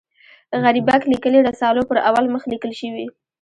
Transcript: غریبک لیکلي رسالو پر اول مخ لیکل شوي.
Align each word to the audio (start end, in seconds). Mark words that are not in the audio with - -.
غریبک 0.63 1.01
لیکلي 1.11 1.39
رسالو 1.49 1.87
پر 1.89 1.97
اول 2.07 2.25
مخ 2.33 2.43
لیکل 2.51 2.71
شوي. 2.79 3.05